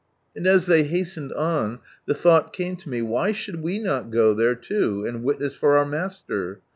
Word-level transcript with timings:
And 0.35 0.47
as 0.47 0.65
they 0.65 0.81
hastened 0.85 1.31
on, 1.33 1.77
the 2.07 2.15
thought 2.15 2.53
came 2.53 2.75
to 2.77 2.89
me, 2.89 3.03
why 3.03 3.33
should 3.33 3.61
we 3.61 3.77
not 3.77 4.09
go 4.09 4.33
there 4.33 4.59
loo, 4.71 5.05
and 5.05 5.23
witness 5.23 5.53
for 5.53 5.77
our 5.77 5.85
Master? 5.85 6.59